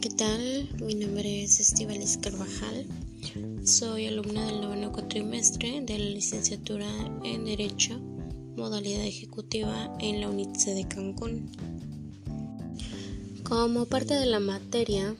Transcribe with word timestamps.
¿qué 0.00 0.10
tal? 0.10 0.68
Mi 0.82 0.94
nombre 0.94 1.44
es 1.44 1.60
Estivalis 1.60 2.18
Carvajal. 2.18 2.86
Soy 3.64 4.06
alumna 4.06 4.46
del 4.46 4.60
noveno 4.60 4.92
cuatrimestre 4.92 5.80
de 5.80 5.98
la 5.98 6.10
licenciatura 6.10 6.86
en 7.24 7.44
Derecho, 7.44 7.98
modalidad 8.56 9.04
ejecutiva 9.04 9.96
en 10.00 10.20
la 10.20 10.28
UNITSE 10.28 10.74
de 10.74 10.86
Cancún. 10.86 11.50
Como 13.42 13.86
parte 13.86 14.14
de 14.14 14.26
la 14.26 14.40
materia 14.40 15.16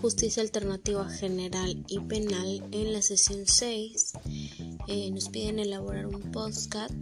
Justicia 0.00 0.42
Alternativa 0.42 1.08
General 1.08 1.84
y 1.88 1.98
Penal, 2.00 2.62
en 2.72 2.92
la 2.92 3.00
sesión 3.00 3.44
6 3.46 4.12
eh, 4.88 5.10
nos 5.12 5.28
piden 5.30 5.58
elaborar 5.58 6.06
un 6.06 6.20
postcat 6.30 6.92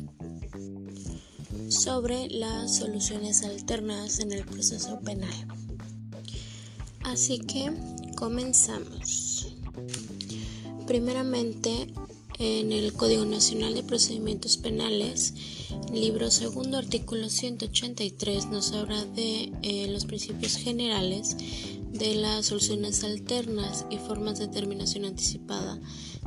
sobre 1.69 2.29
las 2.29 2.77
soluciones 2.77 3.43
alternas 3.43 4.21
en 4.21 4.33
el 4.33 4.45
proceso 4.45 5.01
penal. 5.01 5.49
Así 7.05 7.39
que 7.39 7.73
comenzamos. 8.17 9.49
Primeramente, 10.87 11.93
en 12.39 12.73
el 12.73 12.93
Código 12.93 13.25
Nacional 13.25 13.75
de 13.75 13.83
Procedimientos 13.83 14.57
Penales, 14.57 15.35
libro 15.93 16.31
segundo, 16.31 16.79
artículo 16.79 17.29
183, 17.29 18.47
nos 18.47 18.73
habla 18.73 19.05
de 19.05 19.53
eh, 19.63 19.89
los 19.89 20.05
principios 20.07 20.57
generales 20.57 21.37
de 21.93 22.15
las 22.15 22.47
soluciones 22.47 23.05
alternas 23.05 23.85
y 23.91 23.99
formas 23.99 24.39
de 24.39 24.49
terminación 24.49 25.05
anticipada 25.05 25.79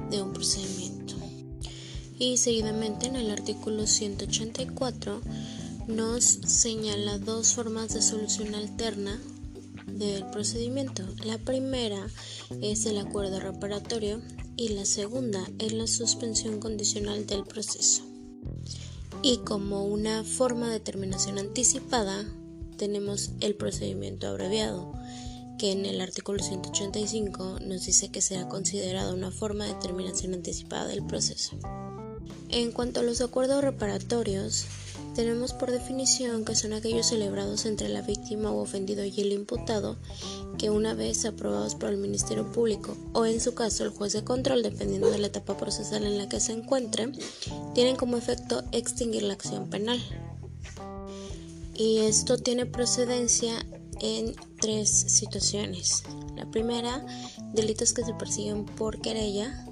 de 0.10 0.22
un 0.22 0.34
procedimiento. 0.34 1.16
Y 2.20 2.38
seguidamente 2.38 3.08
en 3.08 3.16
el 3.16 3.32
artículo 3.32 3.88
184 3.88 5.22
nos 5.88 6.23
señala 6.23 7.18
dos 7.18 7.54
formas 7.54 7.94
de 7.94 8.02
solución 8.02 8.56
alterna 8.56 9.20
del 9.88 10.25
procedimiento. 10.28 11.03
La 11.23 11.38
primera 11.38 12.08
es 12.61 12.86
el 12.86 12.97
acuerdo 12.97 13.39
reparatorio 13.39 14.22
y 14.55 14.69
la 14.69 14.86
segunda 14.86 15.47
es 15.59 15.73
la 15.73 15.88
suspensión 15.88 16.59
condicional 16.59 17.25
del 17.27 17.44
proceso. 17.44 18.03
Y 19.22 19.38
como 19.38 19.86
una 19.86 20.23
forma 20.23 20.69
de 20.69 20.80
terminación 20.80 21.39
anticipada 21.39 22.25
tenemos 22.77 23.31
el 23.39 23.55
procedimiento 23.55 24.27
abreviado, 24.27 24.94
que 25.58 25.72
en 25.72 25.86
el 25.86 26.02
artículo 26.02 26.44
185 26.44 27.59
nos 27.61 27.86
dice 27.86 28.09
que 28.09 28.22
será 28.22 28.48
considerada 28.48 29.14
una 29.14 29.31
forma 29.31 29.66
de 29.66 29.73
terminación 29.75 30.34
anticipada 30.34 30.88
del 30.88 31.06
proceso. 31.06 31.58
En 32.50 32.72
cuanto 32.72 33.00
a 33.00 33.03
los 33.03 33.22
acuerdos 33.22 33.64
reparatorios, 33.64 34.66
tenemos 35.16 35.53
por 35.53 35.72
definición 35.72 36.45
que 36.45 36.56
son 36.56 36.73
aquellos 36.73 37.08
celebrados 37.08 37.66
entre 37.66 37.89
la 37.89 38.02
víctima 38.02 38.52
o 38.52 38.61
ofendido 38.61 39.03
y 39.06 39.22
el 39.22 39.31
imputado 39.31 39.98
que 40.58 40.70
una 40.70 40.94
vez 40.94 41.26
aprobados 41.26 41.76
por 41.76 41.89
el 41.89 41.98
Ministerio 41.98 42.52
Público 42.52 42.95
o 43.14 43.26
en 43.26 43.39
su 43.39 43.53
caso 43.53 43.83
el 43.83 43.92
juez 43.92 44.14
de 44.14 44.23
control, 44.23 44.61
dependiendo 44.61 45.09
de 45.09 45.20
la 45.20 45.28
etapa 45.28 45.58
procesal 45.58 46.06
en 46.06 46.17
la 46.17 46.30
que 46.30 46.39
se 46.39 46.52
encuentre, 46.52 47.11
tienen 47.73 47.95
como 47.95 48.17
efecto 48.17 48.64
extinguir 48.72 49.23
la 49.23 49.33
acción 49.33 49.70
penal. 49.70 50.02
Y 51.73 52.00
esto 52.00 52.38
tiene 52.38 52.66
procedencia 52.66 53.66
en 54.02 54.36
tres 54.59 54.89
situaciones. 54.89 56.03
La 56.36 56.50
primera, 56.50 57.06
delitos 57.53 57.94
que 57.94 58.03
se 58.03 58.14
persiguen 58.14 58.66
por 58.66 59.02
querella, 59.02 59.66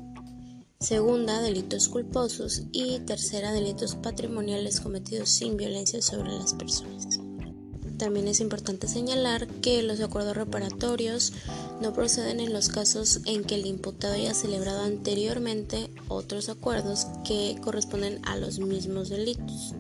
segunda, 0.80 1.42
delitos 1.42 1.90
culposos 1.90 2.64
y 2.72 3.00
tercera, 3.00 3.52
delitos 3.52 3.96
patrimoniales 3.96 4.80
cometidos 4.80 5.30
sin 5.30 5.58
violencia 5.58 6.02
sobre 6.02 6.32
las 6.34 6.54
personas. 6.54 7.20
También 7.98 8.28
es 8.28 8.40
importante 8.40 8.88
señalar 8.88 9.48
que 9.48 9.84
los 9.84 10.02
acuerdos 10.02 10.36
reparatorios 10.36 11.32
no 11.82 11.94
proceden 11.94 12.40
en 12.40 12.52
los 12.52 12.70
casos 12.70 13.22
en 13.26 13.44
que 13.44 13.56
el 13.56 13.66
imputado 13.66 14.16
haya 14.16 14.34
celebrado 14.34 14.82
anteriormente 14.82 15.90
otros 16.08 16.50
acuerdos 16.50 17.08
que 17.24 17.56
corresponden 17.62 18.20
a 18.26 18.36
los 18.36 18.60
mismos 18.60 19.10
delitos 19.10 19.76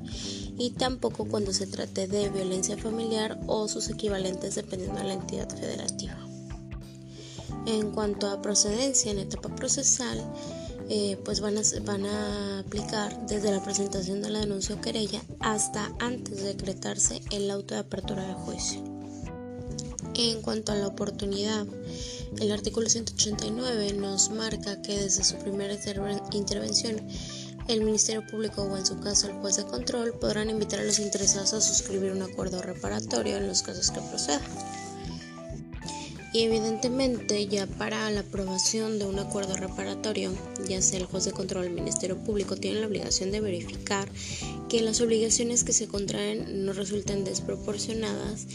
y 0.57 0.71
tampoco 0.71 1.25
cuando 1.25 1.53
se 1.53 1.67
trate 1.67 2.07
de 2.07 2.29
violencia 2.29 2.77
familiar 2.77 3.39
o 3.47 3.67
sus 3.67 3.89
equivalentes 3.89 4.55
dependiendo 4.55 4.99
de 4.99 5.07
la 5.07 5.13
entidad 5.13 5.49
federativa. 5.49 6.17
En 7.65 7.91
cuanto 7.91 8.27
a 8.27 8.41
procedencia 8.41 9.11
en 9.11 9.19
etapa 9.19 9.55
procesal, 9.55 10.21
eh, 10.89 11.17
pues 11.23 11.39
van 11.39 11.57
a, 11.57 11.61
van 11.85 12.05
a 12.05 12.59
aplicar 12.59 13.25
desde 13.27 13.51
la 13.51 13.63
presentación 13.63 14.21
de 14.21 14.29
la 14.29 14.39
denuncia 14.39 14.75
o 14.75 14.81
querella 14.81 15.21
hasta 15.39 15.93
antes 15.99 16.37
de 16.37 16.47
decretarse 16.47 17.21
el 17.31 17.49
auto 17.49 17.73
de 17.73 17.81
apertura 17.81 18.27
de 18.27 18.33
juicio. 18.33 18.83
En 20.15 20.41
cuanto 20.41 20.73
a 20.73 20.75
la 20.75 20.87
oportunidad, 20.87 21.65
el 22.39 22.51
artículo 22.51 22.89
189 22.89 23.93
nos 23.93 24.29
marca 24.29 24.81
que 24.81 24.97
desde 24.97 25.23
su 25.23 25.37
primera 25.37 25.75
intervención 26.33 27.01
el 27.67 27.83
Ministerio 27.83 28.25
Público 28.25 28.63
o 28.63 28.77
en 28.77 28.85
su 28.85 28.99
caso 28.99 29.27
el 29.27 29.33
juez 29.33 29.57
de 29.57 29.65
control 29.65 30.13
podrán 30.19 30.49
invitar 30.49 30.79
a 30.79 30.83
los 30.83 30.99
interesados 30.99 31.53
a 31.53 31.61
suscribir 31.61 32.11
un 32.11 32.21
acuerdo 32.21 32.61
reparatorio 32.61 33.37
en 33.37 33.47
los 33.47 33.61
casos 33.61 33.91
que 33.91 34.01
procedan. 34.01 34.41
Y 36.33 36.41
evidentemente 36.41 37.45
ya 37.45 37.67
para 37.67 38.09
la 38.09 38.21
aprobación 38.21 38.97
de 38.97 39.05
un 39.05 39.19
acuerdo 39.19 39.55
reparatorio, 39.55 40.31
ya 40.67 40.81
sea 40.81 40.99
el 40.99 41.05
juez 41.05 41.25
de 41.25 41.31
control 41.31 41.65
o 41.65 41.67
el 41.67 41.73
Ministerio 41.73 42.17
Público, 42.17 42.55
tienen 42.55 42.81
la 42.81 42.87
obligación 42.87 43.31
de 43.31 43.39
verificar 43.39 44.09
que 44.67 44.81
las 44.81 44.99
obligaciones 44.99 45.63
que 45.63 45.73
se 45.73 45.87
contraen 45.87 46.65
no 46.65 46.73
resulten 46.73 47.23
desproporcionadas 47.23 48.47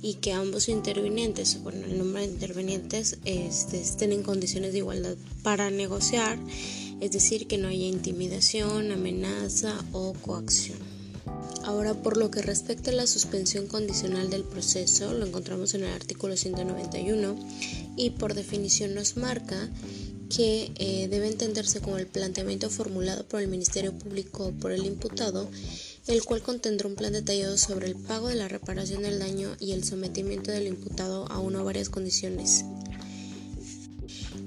y 0.00 0.14
que 0.14 0.32
ambos 0.32 0.68
intervinientes, 0.68 1.60
bueno, 1.62 1.84
el 1.86 1.98
número 1.98 2.20
de 2.24 2.32
intervinientes 2.32 3.16
este, 3.24 3.80
estén 3.80 4.12
en 4.12 4.22
condiciones 4.22 4.72
de 4.72 4.78
igualdad 4.78 5.16
para 5.42 5.70
negociar, 5.70 6.38
es 7.00 7.12
decir, 7.12 7.46
que 7.46 7.58
no 7.58 7.68
haya 7.68 7.86
intimidación, 7.86 8.92
amenaza 8.92 9.84
o 9.92 10.12
coacción. 10.14 10.78
Ahora, 11.64 11.94
por 11.94 12.18
lo 12.18 12.30
que 12.30 12.42
respecta 12.42 12.90
a 12.90 12.94
la 12.94 13.06
suspensión 13.06 13.66
condicional 13.66 14.28
del 14.28 14.44
proceso, 14.44 15.14
lo 15.14 15.24
encontramos 15.24 15.72
en 15.74 15.84
el 15.84 15.92
artículo 15.92 16.36
191 16.36 17.36
y 17.96 18.10
por 18.10 18.34
definición 18.34 18.94
nos 18.94 19.16
marca 19.16 19.70
que 20.28 20.72
eh, 20.76 21.08
debe 21.08 21.28
entenderse 21.28 21.80
como 21.80 21.96
el 21.96 22.06
planteamiento 22.06 22.68
formulado 22.68 23.26
por 23.26 23.40
el 23.40 23.48
Ministerio 23.48 23.92
Público 23.92 24.46
o 24.46 24.52
por 24.52 24.72
el 24.72 24.84
imputado, 24.84 25.48
el 26.06 26.22
cual 26.24 26.42
contendrá 26.42 26.88
un 26.88 26.96
plan 26.96 27.12
detallado 27.12 27.56
sobre 27.56 27.86
el 27.86 27.96
pago 27.96 28.28
de 28.28 28.34
la 28.34 28.48
reparación 28.48 29.02
del 29.02 29.18
daño 29.18 29.56
y 29.58 29.72
el 29.72 29.84
sometimiento 29.84 30.50
del 30.50 30.66
imputado 30.66 31.30
a 31.30 31.38
una 31.38 31.62
o 31.62 31.64
varias 31.64 31.88
condiciones 31.88 32.64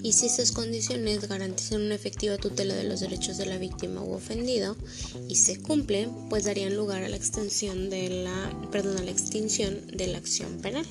y 0.04 0.14
si 0.14 0.28
esas 0.28 0.52
condiciones 0.52 1.28
garantizan 1.28 1.82
una 1.82 1.96
efectiva 1.96 2.38
tutela 2.38 2.76
de 2.76 2.84
los 2.84 3.00
derechos 3.00 3.38
de 3.38 3.46
la 3.46 3.58
víctima 3.58 4.02
u 4.04 4.14
ofendido 4.14 4.76
y 5.28 5.36
se 5.36 5.58
cumplen, 5.58 6.12
pues 6.30 6.46
darían 6.46 6.76
lugar 6.76 7.04
a 7.04 7.10
la 7.10 7.16
extensión 7.16 7.90
de 7.90 8.10
la, 8.10 8.70
perdón, 8.72 8.98
a 8.98 9.04
la 9.04 9.12
extinción 9.12 9.88
de 9.88 10.08
la 10.08 10.18
acción 10.18 10.60
penal. 10.60 10.86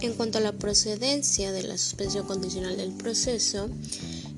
En 0.00 0.14
cuanto 0.14 0.38
a 0.38 0.40
la 0.40 0.52
procedencia 0.52 1.52
de 1.52 1.62
la 1.62 1.76
suspensión 1.76 2.26
condicional 2.26 2.76
del 2.76 2.92
proceso, 2.92 3.68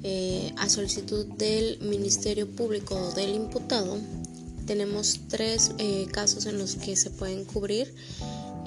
eh, 0.02 0.52
a 0.56 0.68
solicitud 0.68 1.26
del 1.26 1.78
Ministerio 1.80 2.48
Público 2.48 2.96
o 2.96 3.12
del 3.12 3.34
imputado, 3.34 3.98
tenemos 4.66 5.20
tres 5.28 5.70
eh, 5.78 6.06
casos 6.10 6.46
en 6.46 6.58
los 6.58 6.76
que 6.76 6.96
se 6.96 7.10
pueden 7.10 7.44
cubrir 7.44 7.94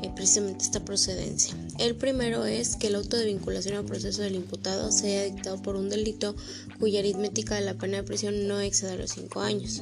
eh, 0.01 0.11
precisamente 0.16 0.66
esta 0.66 0.83
procedencia. 0.83 1.56
El 1.79 1.95
primero 1.95 2.45
es 2.45 2.75
que 2.75 2.88
el 2.88 2.95
auto 2.95 3.17
de 3.17 3.25
vinculación 3.25 3.78
al 3.78 3.85
proceso 3.85 4.22
del 4.22 4.35
imputado 4.35 4.91
sea 4.91 5.23
dictado 5.23 5.61
por 5.61 5.75
un 5.75 5.89
delito 5.89 6.35
cuya 6.79 7.00
aritmética 7.00 7.56
de 7.56 7.61
la 7.61 7.75
pena 7.75 7.97
de 7.97 8.03
prisión 8.03 8.47
no 8.47 8.59
exceda 8.59 8.95
los 8.95 9.11
5 9.11 9.41
años. 9.41 9.81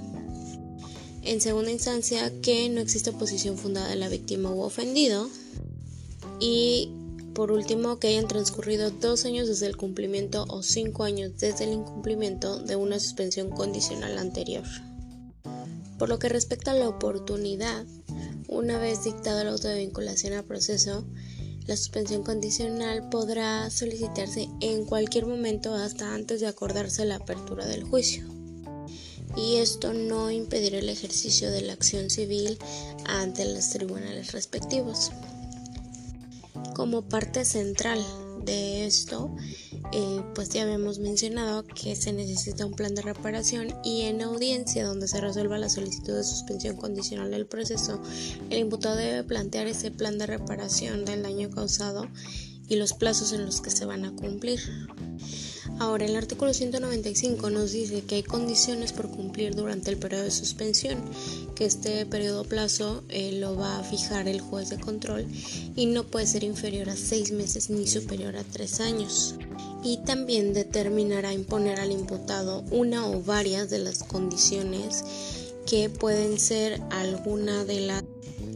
En 1.24 1.40
segunda 1.40 1.72
instancia, 1.72 2.32
que 2.42 2.68
no 2.70 2.82
existe 2.82 3.12
oposición 3.12 3.58
fundada 3.58 3.88
de 3.88 3.96
la 3.96 4.10
víctima 4.10 4.52
u 4.52 4.62
ofendido. 4.62 5.30
Y 6.42 6.90
por 7.34 7.52
último, 7.52 7.98
que 7.98 8.10
hayan 8.10 8.28
transcurrido 8.28 8.92
dos 8.92 9.26
años 9.26 9.48
desde 9.48 9.68
el 9.68 9.78
cumplimiento 9.78 10.46
o 10.50 10.62
cinco 10.62 11.04
años 11.04 11.32
desde 11.40 11.64
el 11.64 11.74
incumplimiento 11.74 12.60
de 12.60 12.76
una 12.76 13.00
suspensión 13.00 13.50
condicional 13.50 14.18
anterior. 14.18 14.66
Por 16.04 16.10
lo 16.10 16.20
que 16.20 16.28
respecta 16.28 16.72
a 16.72 16.76
la 16.76 16.90
oportunidad, 16.90 17.86
una 18.50 18.78
vez 18.78 19.06
dictado 19.06 19.40
el 19.40 19.48
auto 19.48 19.70
de 19.70 19.80
vinculación 19.80 20.34
al 20.34 20.44
proceso, 20.44 21.06
la 21.66 21.78
suspensión 21.78 22.24
condicional 22.24 23.08
podrá 23.08 23.70
solicitarse 23.70 24.50
en 24.60 24.84
cualquier 24.84 25.26
momento 25.26 25.74
hasta 25.74 26.14
antes 26.14 26.42
de 26.42 26.48
acordarse 26.48 27.06
la 27.06 27.16
apertura 27.16 27.66
del 27.66 27.86
juicio. 27.86 28.28
Y 29.38 29.60
esto 29.60 29.94
no 29.94 30.30
impedirá 30.30 30.80
el 30.80 30.90
ejercicio 30.90 31.50
de 31.50 31.62
la 31.62 31.72
acción 31.72 32.10
civil 32.10 32.60
ante 33.06 33.46
los 33.46 33.70
tribunales 33.70 34.34
respectivos. 34.34 35.10
Como 36.74 37.08
parte 37.08 37.46
central 37.46 38.04
de 38.46 38.86
esto, 38.86 39.36
eh, 39.92 40.22
pues 40.36 40.50
ya 40.50 40.64
habíamos 40.64 41.00
mencionado 41.00 41.64
que 41.64 41.96
se 41.96 42.14
necesita 42.14 42.66
un 42.66 42.74
plan 42.74 42.96
de 42.96 43.02
reparación 43.02 43.76
y 43.84 44.02
en 44.02 44.22
audiencia 44.22 44.86
donde 44.86 45.08
se 45.08 45.22
resuelva 45.22 45.58
la 45.58 45.70
solicitud 45.70 46.16
de 46.16 46.24
suspensión 46.24 46.76
condicional 46.76 47.32
del 47.32 47.46
proceso, 47.46 48.02
el 48.50 48.60
imputado 48.60 48.96
debe 48.96 49.24
plantear 49.24 49.68
ese 49.68 49.92
plan 49.92 50.18
de 50.18 50.26
reparación 50.26 51.06
del 51.06 51.24
daño 51.24 51.50
causado 51.50 52.08
y 52.68 52.76
los 52.76 52.94
plazos 52.94 53.34
en 53.34 53.46
los 53.46 53.62
que 53.62 53.70
se 53.70 53.86
van 53.86 54.06
a 54.06 54.16
cumplir. 54.16 54.60
Ahora, 55.80 56.06
el 56.06 56.16
artículo 56.16 56.54
195 56.54 57.50
nos 57.50 57.72
dice 57.72 58.02
que 58.02 58.16
hay 58.16 58.24
condiciones 58.24 58.94
por 58.94 59.10
cumplir 59.10 59.56
durante 59.56 59.90
el 59.90 59.98
periodo 59.98 60.24
de 60.24 60.32
suspensión, 60.32 61.00
que 61.56 61.66
este 61.66 62.06
periodo 62.06 62.44
plazo 62.44 63.04
eh, 63.10 63.34
lo 63.34 63.56
va 63.56 63.80
a 63.80 63.84
fijar 63.84 64.28
el 64.28 64.42
juez 64.42 64.70
de 64.70 64.80
control 64.80 65.26
y 65.76 65.86
no 65.86 66.04
puede 66.04 66.28
ser 66.28 66.44
inferior 66.44 66.90
a 66.90 66.96
seis 66.96 67.32
meses 67.32 67.70
ni 67.70 67.88
superior 67.88 68.36
a 68.36 68.44
tres 68.44 68.80
años. 68.80 69.36
Y 69.84 69.98
también 70.06 70.54
determinará 70.54 71.34
imponer 71.34 71.80
al 71.80 71.92
imputado 71.92 72.64
una 72.72 73.08
o 73.08 73.22
varias 73.22 73.70
de 73.70 73.80
las 73.80 74.04
condiciones 74.04 75.04
que 75.66 75.90
pueden 75.90 76.40
ser 76.40 76.82
alguna 76.92 77.64
de 77.64 77.82
las 77.82 78.03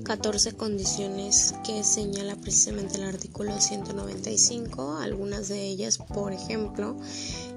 14 0.07 0.53
condiciones 0.53 1.53
que 1.65 1.83
señala 1.83 2.37
precisamente 2.37 2.95
el 2.95 3.03
artículo 3.03 3.59
195. 3.59 4.99
Algunas 4.99 5.49
de 5.49 5.65
ellas, 5.65 5.97
por 5.97 6.31
ejemplo, 6.31 6.95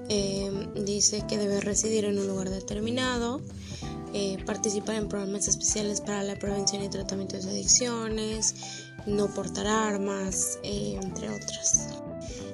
em, 0.09 0.73
dice 0.83 1.23
que 1.29 1.37
debe 1.37 1.61
residir 1.61 2.03
en 2.03 2.19
un 2.19 2.27
lugar 2.27 2.49
determinado, 2.49 3.39
eh, 4.13 4.37
participar 4.45 4.95
en 4.95 5.07
programas 5.07 5.47
especiales 5.47 6.01
para 6.01 6.23
la 6.23 6.35
prevención 6.35 6.83
y 6.83 6.89
tratamiento 6.89 7.37
de 7.37 7.49
adicciones, 7.49 8.53
no 9.05 9.33
portar 9.33 9.67
armas, 9.67 10.59
eh, 10.61 10.99
entre 11.01 11.29
otras. 11.29 11.87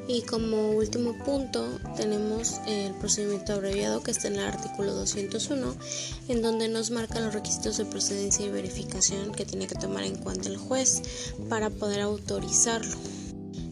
Y 0.07 0.21
como 0.21 0.71
último 0.71 1.17
punto 1.25 1.67
tenemos 1.97 2.61
el 2.65 2.93
procedimiento 2.93 3.53
abreviado 3.53 4.01
que 4.01 4.11
está 4.11 4.29
en 4.29 4.35
el 4.35 4.45
artículo 4.45 4.93
201, 4.93 5.75
en 6.29 6.41
donde 6.41 6.69
nos 6.69 6.91
marca 6.91 7.19
los 7.19 7.33
requisitos 7.33 7.75
de 7.77 7.83
procedencia 7.85 8.45
y 8.45 8.49
verificación 8.49 9.33
que 9.33 9.45
tiene 9.45 9.67
que 9.67 9.75
tomar 9.75 10.03
en 10.03 10.15
cuenta 10.15 10.47
el 10.47 10.55
juez 10.55 11.01
para 11.49 11.69
poder 11.69 11.99
autorizarlo. 11.99 12.95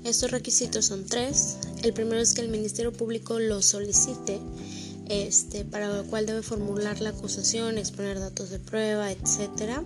Estos 0.04 0.32
requisitos 0.32 0.86
son 0.86 1.06
tres. 1.06 1.56
El 1.84 1.94
primero 1.94 2.22
es 2.22 2.34
que 2.34 2.42
el 2.42 2.50
Ministerio 2.50 2.92
Público 2.92 3.40
lo 3.40 3.62
solicite, 3.62 4.40
este, 5.08 5.64
para 5.64 5.88
lo 5.88 6.04
cual 6.04 6.26
debe 6.26 6.42
formular 6.44 7.00
la 7.00 7.12
acusación, 7.12 7.78
exponer 7.78 8.20
datos 8.20 8.50
de 8.50 8.60
prueba, 8.60 9.10
etc. 9.10 9.82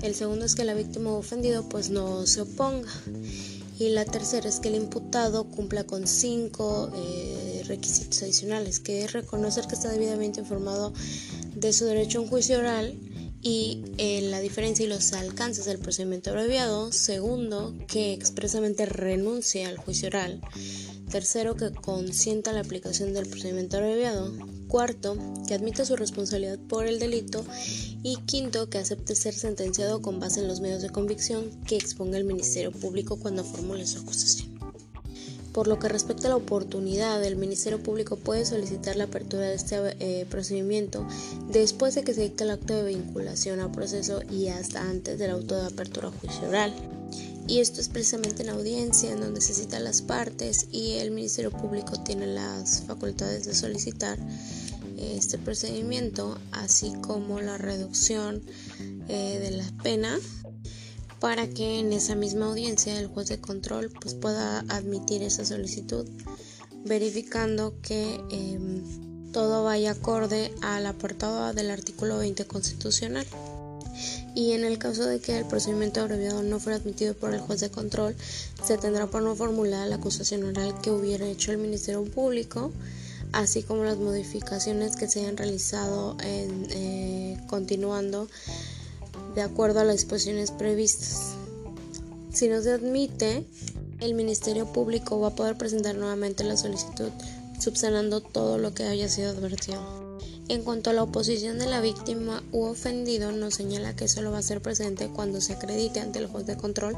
El 0.00 0.14
segundo 0.14 0.46
es 0.46 0.54
que 0.54 0.64
la 0.64 0.74
víctima 0.74 1.12
ofendido 1.12 1.68
pues 1.68 1.90
no 1.90 2.26
se 2.26 2.40
oponga. 2.40 2.90
Y 3.82 3.88
la 3.88 4.04
tercera 4.04 4.48
es 4.48 4.60
que 4.60 4.68
el 4.68 4.76
imputado 4.76 5.42
cumpla 5.42 5.82
con 5.82 6.06
cinco 6.06 6.88
eh, 6.94 7.64
requisitos 7.66 8.22
adicionales, 8.22 8.78
que 8.78 9.02
es 9.02 9.12
reconocer 9.12 9.66
que 9.66 9.74
está 9.74 9.90
debidamente 9.90 10.38
informado 10.38 10.92
de 11.56 11.72
su 11.72 11.86
derecho 11.86 12.20
a 12.20 12.22
un 12.22 12.28
juicio 12.28 12.60
oral 12.60 12.96
y 13.42 13.82
eh, 13.98 14.22
la 14.30 14.40
diferencia 14.40 14.84
y 14.84 14.88
los 14.88 15.12
alcances 15.12 15.64
del 15.64 15.78
procedimiento 15.78 16.30
abreviado. 16.30 16.92
Segundo, 16.92 17.74
que 17.88 18.12
expresamente 18.12 18.86
renuncie 18.86 19.66
al 19.66 19.76
juicio 19.76 20.08
oral. 20.08 20.40
Tercero, 21.10 21.56
que 21.56 21.72
consienta 21.72 22.52
la 22.52 22.60
aplicación 22.60 23.12
del 23.12 23.28
procedimiento 23.28 23.76
abreviado. 23.76 24.32
Cuarto, 24.68 25.16
que 25.46 25.54
admita 25.54 25.84
su 25.84 25.96
responsabilidad 25.96 26.58
por 26.68 26.86
el 26.86 27.00
delito. 27.00 27.44
Y 28.04 28.16
quinto, 28.26 28.70
que 28.70 28.78
acepte 28.78 29.16
ser 29.16 29.34
sentenciado 29.34 30.00
con 30.00 30.20
base 30.20 30.40
en 30.40 30.48
los 30.48 30.60
medios 30.60 30.80
de 30.80 30.90
convicción 30.90 31.50
que 31.66 31.76
exponga 31.76 32.18
el 32.18 32.24
Ministerio 32.24 32.70
Público 32.70 33.18
cuando 33.18 33.44
formule 33.44 33.86
su 33.86 33.98
acusación. 33.98 34.51
Por 35.52 35.68
lo 35.68 35.78
que 35.78 35.88
respecta 35.88 36.28
a 36.28 36.30
la 36.30 36.36
oportunidad, 36.36 37.22
el 37.22 37.36
Ministerio 37.36 37.82
Público 37.82 38.16
puede 38.16 38.44
solicitar 38.46 38.96
la 38.96 39.04
apertura 39.04 39.46
de 39.46 39.54
este 39.54 39.76
eh, 40.00 40.26
procedimiento 40.26 41.06
después 41.50 41.94
de 41.94 42.04
que 42.04 42.14
se 42.14 42.22
dicte 42.22 42.44
el 42.44 42.50
acto 42.50 42.74
de 42.74 42.94
vinculación 42.94 43.60
al 43.60 43.70
proceso 43.70 44.22
y 44.30 44.48
hasta 44.48 44.80
antes 44.80 45.18
del 45.18 45.30
auto 45.30 45.56
de 45.56 45.66
apertura 45.66 46.10
juicio 46.10 46.48
oral 46.48 46.74
y 47.46 47.58
esto 47.58 47.80
es 47.80 47.88
precisamente 47.88 48.42
en 48.42 48.50
audiencia 48.50 49.10
en 49.10 49.20
donde 49.20 49.40
se 49.40 49.54
citan 49.54 49.84
las 49.84 50.00
partes 50.00 50.68
y 50.70 50.92
el 50.92 51.10
Ministerio 51.10 51.50
Público 51.50 52.02
tiene 52.02 52.26
las 52.26 52.82
facultades 52.82 53.46
de 53.46 53.54
solicitar 53.54 54.18
este 54.96 55.38
procedimiento 55.38 56.38
así 56.52 56.92
como 57.02 57.40
la 57.40 57.58
reducción 57.58 58.42
eh, 59.08 59.38
de 59.40 59.50
la 59.50 59.64
pena 59.82 60.18
para 61.22 61.46
que 61.46 61.78
en 61.78 61.92
esa 61.92 62.16
misma 62.16 62.46
audiencia 62.46 62.98
el 62.98 63.06
juez 63.06 63.28
de 63.28 63.40
control 63.40 63.92
pues, 64.00 64.14
pueda 64.14 64.64
admitir 64.68 65.22
esa 65.22 65.44
solicitud 65.44 66.04
verificando 66.84 67.74
que 67.80 68.20
em, 68.32 68.82
todo 69.30 69.62
vaya 69.62 69.92
acorde 69.92 70.52
al 70.62 70.84
apartado 70.84 71.52
del 71.54 71.70
artículo 71.70 72.18
20 72.18 72.44
constitucional. 72.46 73.24
Y 74.34 74.52
en 74.52 74.64
el 74.64 74.78
caso 74.78 75.06
de 75.06 75.20
que 75.20 75.38
el 75.38 75.44
procedimiento 75.44 76.00
abreviado 76.00 76.42
no 76.42 76.58
fuera 76.58 76.78
admitido 76.78 77.14
por 77.14 77.32
el 77.32 77.40
juez 77.40 77.60
de 77.60 77.70
control, 77.70 78.16
se 78.64 78.76
tendrá 78.76 79.06
por 79.06 79.22
no 79.22 79.36
formular 79.36 79.86
la 79.86 79.96
acusación 79.96 80.42
oral 80.42 80.74
que 80.82 80.90
hubiera 80.90 81.28
hecho 81.28 81.52
el 81.52 81.58
Ministerio 81.58 82.04
Público, 82.04 82.72
así 83.30 83.62
como 83.62 83.84
las 83.84 83.98
modificaciones 83.98 84.96
que 84.96 85.06
se 85.06 85.20
hayan 85.20 85.36
realizado 85.36 86.16
eh, 86.20 87.38
continuando 87.46 88.26
de 89.34 89.42
acuerdo 89.42 89.80
a 89.80 89.84
las 89.84 89.96
disposiciones 89.96 90.50
previstas. 90.50 91.34
Si 92.32 92.48
no 92.48 92.62
se 92.62 92.72
admite, 92.72 93.44
el 94.00 94.14
Ministerio 94.14 94.72
Público 94.72 95.20
va 95.20 95.28
a 95.28 95.34
poder 95.36 95.56
presentar 95.56 95.94
nuevamente 95.94 96.44
la 96.44 96.56
solicitud 96.56 97.10
subsanando 97.60 98.20
todo 98.20 98.58
lo 98.58 98.74
que 98.74 98.84
haya 98.84 99.08
sido 99.08 99.30
advertido. 99.30 100.02
En 100.48 100.62
cuanto 100.62 100.90
a 100.90 100.92
la 100.92 101.04
oposición 101.04 101.58
de 101.58 101.66
la 101.66 101.80
víctima 101.80 102.42
u 102.50 102.64
ofendido, 102.64 103.30
nos 103.30 103.54
señala 103.54 103.94
que 103.94 104.08
solo 104.08 104.32
va 104.32 104.38
a 104.38 104.42
ser 104.42 104.60
presente 104.60 105.08
cuando 105.08 105.40
se 105.40 105.52
acredite 105.52 106.00
ante 106.00 106.18
el 106.18 106.26
juez 106.26 106.44
de 106.46 106.56
control 106.56 106.96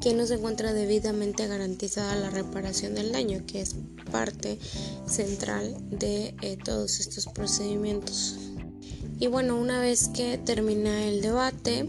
que 0.00 0.14
no 0.14 0.26
se 0.26 0.34
encuentra 0.34 0.72
debidamente 0.72 1.46
garantizada 1.46 2.16
la 2.16 2.30
reparación 2.30 2.94
del 2.94 3.12
daño, 3.12 3.44
que 3.46 3.60
es 3.60 3.76
parte 4.10 4.58
central 5.06 5.76
de 5.90 6.34
eh, 6.40 6.56
todos 6.64 6.98
estos 6.98 7.26
procedimientos. 7.26 8.36
Y 9.18 9.28
bueno, 9.28 9.56
una 9.56 9.80
vez 9.80 10.08
que 10.08 10.38
termina 10.38 11.04
el 11.04 11.22
debate, 11.22 11.88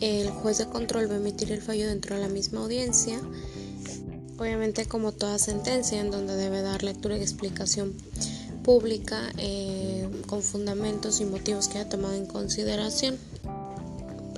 el 0.00 0.30
juez 0.30 0.58
de 0.58 0.66
control 0.66 1.10
va 1.10 1.14
a 1.14 1.18
emitir 1.18 1.50
el 1.52 1.62
fallo 1.62 1.88
dentro 1.88 2.16
de 2.16 2.22
la 2.22 2.28
misma 2.28 2.60
audiencia, 2.60 3.18
obviamente 4.38 4.84
como 4.84 5.12
toda 5.12 5.38
sentencia 5.38 6.00
en 6.00 6.10
donde 6.10 6.36
debe 6.36 6.60
dar 6.60 6.82
lectura 6.82 7.16
y 7.16 7.22
explicación 7.22 7.94
pública 8.62 9.22
eh, 9.38 10.08
con 10.26 10.42
fundamentos 10.42 11.20
y 11.20 11.24
motivos 11.24 11.68
que 11.68 11.78
haya 11.78 11.88
tomado 11.88 12.14
en 12.14 12.26
consideración. 12.26 13.16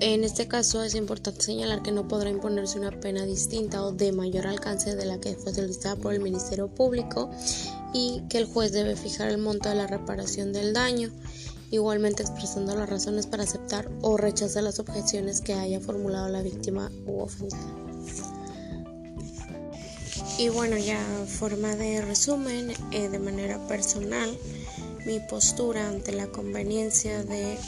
En 0.00 0.22
este 0.22 0.46
caso 0.46 0.84
es 0.84 0.94
importante 0.94 1.42
señalar 1.42 1.82
que 1.82 1.90
no 1.90 2.06
podrá 2.06 2.30
imponerse 2.30 2.78
una 2.78 2.92
pena 2.92 3.24
distinta 3.24 3.82
o 3.82 3.90
de 3.90 4.12
mayor 4.12 4.46
alcance 4.46 4.94
de 4.94 5.04
la 5.06 5.18
que 5.18 5.34
fue 5.34 5.52
solicitada 5.52 5.96
por 5.96 6.14
el 6.14 6.20
Ministerio 6.20 6.68
Público 6.68 7.30
y 7.92 8.22
que 8.28 8.38
el 8.38 8.44
juez 8.44 8.70
debe 8.70 8.94
fijar 8.94 9.28
el 9.30 9.38
monto 9.38 9.68
de 9.68 9.74
la 9.74 9.88
reparación 9.88 10.52
del 10.52 10.72
daño, 10.72 11.10
igualmente 11.70 12.22
expresando 12.22 12.74
las 12.74 12.88
razones 12.88 13.26
para 13.26 13.44
aceptar 13.44 13.90
o 14.02 14.16
rechazar 14.16 14.62
las 14.62 14.78
objeciones 14.78 15.40
que 15.40 15.54
haya 15.54 15.80
formulado 15.80 16.28
la 16.28 16.42
víctima 16.42 16.90
u 17.06 17.20
ofendida. 17.20 17.58
Y 20.38 20.50
bueno, 20.50 20.76
ya 20.78 21.00
forma 21.26 21.74
de 21.74 22.00
resumen, 22.00 22.72
eh, 22.92 23.08
de 23.08 23.18
manera 23.18 23.58
personal, 23.66 24.36
mi 25.04 25.20
postura 25.20 25.88
ante 25.88 26.12
la 26.12 26.28
conveniencia 26.28 27.24
de 27.24 27.58